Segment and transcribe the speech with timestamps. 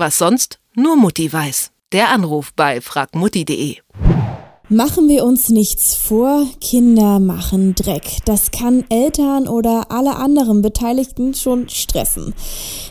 [0.00, 1.72] Was sonst nur Mutti weiß.
[1.92, 3.76] Der Anruf bei fragmutti.de.
[4.70, 8.04] Machen wir uns nichts vor, Kinder machen Dreck.
[8.24, 12.32] Das kann Eltern oder alle anderen Beteiligten schon stressen.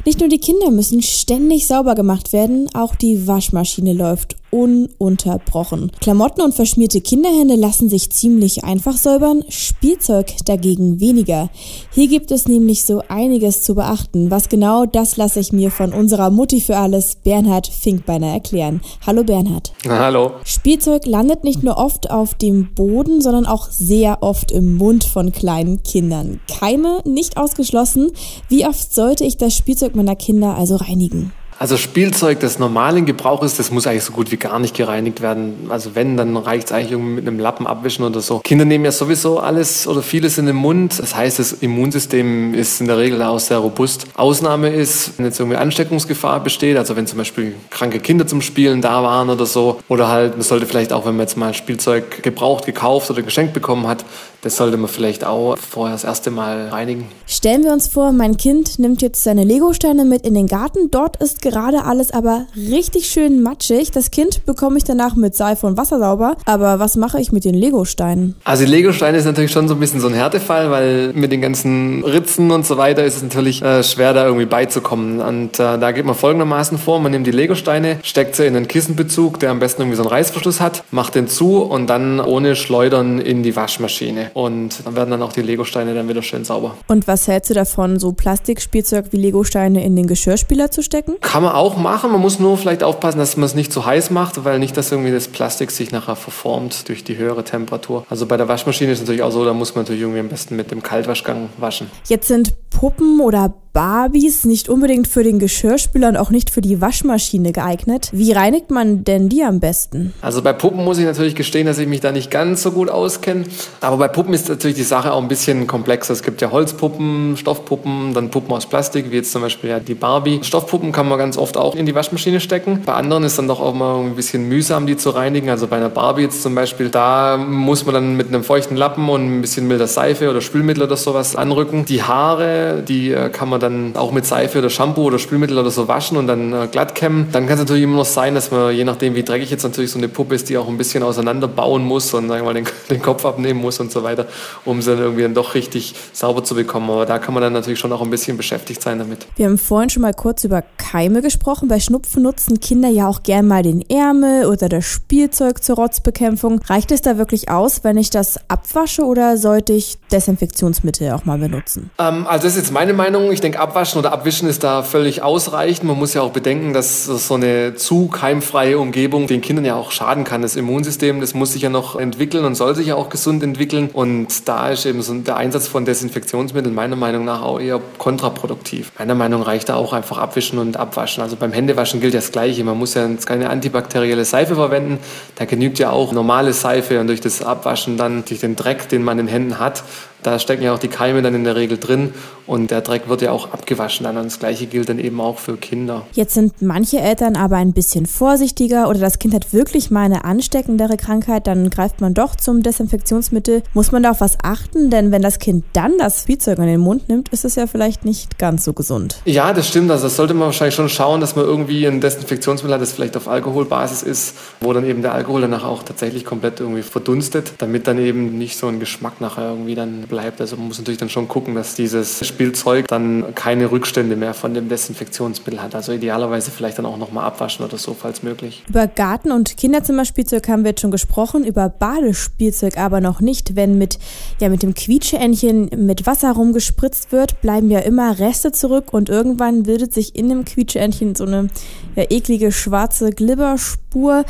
[0.06, 5.92] Nicht nur die Kinder müssen ständig sauber gemacht werden, auch die Waschmaschine läuft ununterbrochen.
[6.00, 11.50] Klamotten und verschmierte Kinderhände lassen sich ziemlich einfach säubern, Spielzeug dagegen weniger.
[11.94, 14.32] Hier gibt es nämlich so einiges zu beachten.
[14.32, 18.82] Was genau, das lasse ich mir von unserer Mutti für alles, Bernhard Finkbeiner, erklären.
[19.06, 19.74] Hallo Bernhard.
[19.88, 20.32] Hallo.
[20.44, 25.32] Spielzeug landet nicht nur oft auf dem Boden, sondern auch sehr oft im Mund von
[25.32, 26.40] kleinen Kindern.
[26.48, 28.12] Keime nicht ausgeschlossen.
[28.48, 31.32] Wie oft sollte ich das Spielzeug meiner Kinder also reinigen?
[31.60, 35.68] Also Spielzeug des normalen Gebrauches, das muss eigentlich so gut wie gar nicht gereinigt werden.
[35.68, 38.40] Also wenn, dann reicht es eigentlich irgendwie mit einem Lappen abwischen oder so.
[38.40, 40.98] Kinder nehmen ja sowieso alles oder vieles in den Mund.
[40.98, 44.06] Das heißt, das Immunsystem ist in der Regel auch sehr robust.
[44.16, 48.82] Ausnahme ist, wenn jetzt irgendwie Ansteckungsgefahr besteht, also wenn zum Beispiel kranke Kinder zum Spielen
[48.82, 49.82] da waren oder so.
[49.90, 53.54] Oder halt, man sollte vielleicht auch, wenn man jetzt mal Spielzeug gebraucht, gekauft oder geschenkt
[53.54, 54.06] bekommen hat,
[54.42, 57.10] das sollte man vielleicht auch vorher das erste Mal reinigen.
[57.28, 60.90] Stellen wir uns vor, mein Kind nimmt jetzt seine Legosteine mit in den Garten.
[60.92, 63.92] Dort ist gerade alles aber richtig schön matschig.
[63.92, 66.36] Das Kind bekomme ich danach mit Seife und Wasser sauber.
[66.46, 68.36] Aber was mache ich mit den Legosteinen?
[68.44, 71.42] Also die Legosteine ist natürlich schon so ein bisschen so ein Härtefall, weil mit den
[71.42, 75.22] ganzen Ritzen und so weiter ist es natürlich äh, schwer, da irgendwie beizukommen.
[75.22, 77.00] Und äh, da geht man folgendermaßen vor.
[77.00, 80.12] Man nimmt die Legosteine, steckt sie in einen Kissenbezug, der am besten irgendwie so einen
[80.12, 85.12] Reißverschluss hat, macht den zu und dann ohne Schleudern in die Waschmaschine und dann werden
[85.12, 86.76] dann auch die Legosteine dann wieder schön sauber.
[86.88, 91.16] Und was hältst du davon, so Plastikspielzeug wie Legosteine in den Geschirrspüler zu stecken?
[91.22, 94.10] Kann man auch machen, man muss nur vielleicht aufpassen, dass man es nicht zu heiß
[94.10, 98.06] macht, weil nicht, dass irgendwie das Plastik sich nachher verformt durch die höhere Temperatur.
[98.10, 100.30] Also bei der Waschmaschine ist es natürlich auch so, da muss man natürlich irgendwie am
[100.30, 101.90] besten mit dem Kaltwaschgang waschen.
[102.08, 106.82] Jetzt sind Puppen oder Barbies nicht unbedingt für den Geschirrspüler und auch nicht für die
[106.82, 108.10] Waschmaschine geeignet.
[108.12, 110.14] Wie reinigt man denn die am besten?
[110.22, 112.90] Also bei Puppen muss ich natürlich gestehen, dass ich mich da nicht ganz so gut
[112.90, 113.46] auskenne.
[113.80, 116.14] Aber bei Puppen ist natürlich die Sache auch ein bisschen komplexer.
[116.14, 119.94] Es gibt ja Holzpuppen, Stoffpuppen, dann Puppen aus Plastik, wie jetzt zum Beispiel ja die
[119.94, 120.40] Barbie.
[120.44, 122.82] Stoffpuppen kann man ganz oft auch in die Waschmaschine stecken.
[122.86, 125.50] Bei anderen ist dann doch auch mal ein bisschen mühsam, die zu reinigen.
[125.50, 129.08] Also bei einer Barbie jetzt zum Beispiel, da muss man dann mit einem feuchten Lappen
[129.08, 131.86] und ein bisschen milder Seife oder Spülmittel oder sowas anrücken.
[131.86, 135.70] Die Haare, die äh, kann man dann auch mit Seife oder Shampoo oder Spülmittel oder
[135.70, 137.28] so waschen und dann äh, glatt kämmen.
[137.32, 139.92] Dann kann es natürlich immer noch sein, dass man, je nachdem wie dreckig jetzt natürlich
[139.92, 142.68] so eine Puppe ist, die auch ein bisschen auseinanderbauen muss und sagen wir mal den,
[142.90, 144.28] den Kopf abnehmen muss und so weiter,
[144.66, 146.90] um sie dann irgendwie dann doch richtig sauber zu bekommen.
[146.90, 149.28] Aber da kann man dann natürlich schon auch ein bisschen beschäftigt sein damit.
[149.36, 151.68] Wir haben vorhin schon mal kurz über Keime gesprochen.
[151.68, 156.62] Bei Schnupfen nutzen Kinder ja auch gern mal den Ärmel oder das Spielzeug zur Rotzbekämpfung.
[156.66, 161.38] Reicht es da wirklich aus, wenn ich das abwasche oder sollte ich Desinfektionsmittel auch mal
[161.38, 161.92] benutzen?
[161.98, 163.32] Ähm, also ist jetzt meine Meinung.
[163.32, 165.86] Ich denke, abwaschen oder abwischen ist da völlig ausreichend.
[165.86, 169.92] Man muss ja auch bedenken, dass so eine zu keimfreie Umgebung den Kindern ja auch
[169.92, 170.42] schaden kann.
[170.42, 173.90] Das Immunsystem, das muss sich ja noch entwickeln und soll sich ja auch gesund entwickeln.
[173.92, 178.92] Und da ist eben so der Einsatz von Desinfektionsmitteln meiner Meinung nach auch eher kontraproduktiv.
[179.00, 181.24] Meiner Meinung nach reicht da auch einfach abwischen und abwaschen.
[181.24, 182.64] Also beim Händewaschen gilt das Gleiche.
[182.64, 185.00] Man muss ja jetzt keine antibakterielle Seife verwenden.
[185.36, 189.04] Da genügt ja auch normale Seife und durch das Abwaschen dann durch den Dreck, den
[189.04, 189.84] man in den Händen hat,
[190.24, 192.14] da stecken ja auch die Keime dann in der Regel drin
[192.46, 194.18] und der Dreck wird ja auch abgewaschen dann.
[194.18, 196.08] Und das Gleiche gilt dann eben auch für Kinder.
[196.14, 200.26] Jetzt sind manche Eltern aber ein bisschen vorsichtiger oder das Kind hat wirklich mal eine
[200.26, 203.64] ansteckendere Krankheit, dann greift man doch zum Desinfektionsmittel.
[203.74, 204.90] Muss man da auf was achten?
[204.90, 208.04] Denn wenn das Kind dann das Spielzeug in den Mund nimmt, ist es ja vielleicht
[208.04, 209.22] nicht ganz so gesund.
[209.26, 209.92] Ja, das stimmt.
[209.92, 213.16] Also das sollte man wahrscheinlich schon schauen, dass man irgendwie ein Desinfektionsmittel hat, das vielleicht
[213.16, 217.88] auf Alkoholbasis ist, wo dann eben der Alkohol danach auch tatsächlich komplett irgendwie verdunstet, damit
[217.88, 220.42] dann eben nicht so ein Geschmack nachher irgendwie dann bleibt.
[220.42, 224.54] Also man muss natürlich dann schon gucken, dass dieses Spielzeug dann keine Rückstände mehr von
[224.54, 225.76] dem Desinfektionsmittel hat.
[225.76, 228.64] Also idealerweise vielleicht dann auch nochmal abwaschen oder so, falls möglich.
[228.68, 233.56] Über Garten- und Kinderzimmerspielzeug haben wir jetzt schon gesprochen, über Badespielzeug aber noch nicht.
[233.56, 234.00] Wenn mit,
[234.42, 239.64] ja, mit dem Quietscheentchen mit Wasser rumgespritzt wird, bleiben ja immer Reste zurück und irgendwann
[239.64, 241.48] bildet sich in dem Quietscheentchen so eine
[241.96, 244.26] ja, eklige schwarze Glibberspur.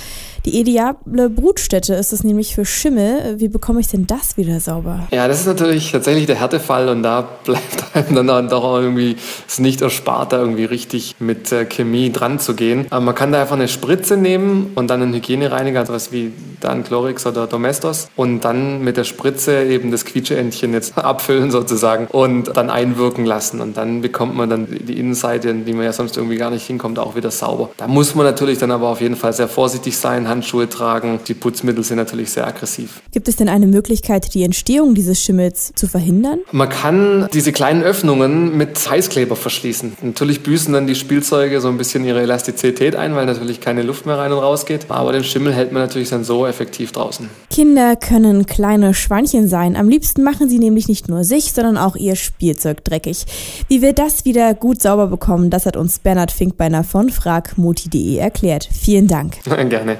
[0.45, 3.39] Die ideale Brutstätte ist es nämlich für Schimmel.
[3.39, 5.07] Wie bekomme ich denn das wieder sauber?
[5.11, 9.17] Ja, das ist natürlich tatsächlich der Härtefall und da bleibt einem dann doch irgendwie
[9.47, 12.87] es nicht erspart, da irgendwie richtig mit äh, Chemie dran zu gehen.
[12.89, 16.33] Aber man kann da einfach eine Spritze nehmen und dann einen Hygienereiniger, also was wie
[16.61, 22.07] dann Chlorix oder Domestos und dann mit der Spritze eben das Quietscheentchen jetzt abfüllen sozusagen
[22.07, 25.93] und dann einwirken lassen und dann bekommt man dann die Innenseite, in die man ja
[25.93, 27.69] sonst irgendwie gar nicht hinkommt, auch wieder sauber.
[27.77, 31.19] Da muss man natürlich dann aber auf jeden Fall sehr vorsichtig sein, Handschuhe tragen.
[31.27, 33.01] Die Putzmittel sind natürlich sehr aggressiv.
[33.11, 36.39] Gibt es denn eine Möglichkeit, die Entstehung dieses Schimmels zu verhindern?
[36.51, 39.97] Man kann diese kleinen Öffnungen mit Heißkleber verschließen.
[40.01, 44.05] Natürlich büßen dann die Spielzeuge so ein bisschen ihre Elastizität ein, weil natürlich keine Luft
[44.05, 44.85] mehr rein und raus geht.
[44.89, 47.29] Aber den Schimmel hält man natürlich dann so effektiv draußen.
[47.49, 49.75] Kinder können kleine Schweinchen sein.
[49.75, 53.25] Am liebsten machen sie nämlich nicht nur sich, sondern auch ihr Spielzeug dreckig.
[53.67, 58.67] Wie wir das wieder gut sauber bekommen, das hat uns Bernhard Finkbeiner von fragmuti.de erklärt.
[58.71, 59.37] Vielen Dank.
[59.69, 59.99] Gerne.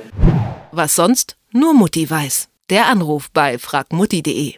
[0.72, 1.38] Was sonst?
[1.51, 2.48] Nur Mutti weiß.
[2.69, 4.54] Der Anruf bei fragmutti.de.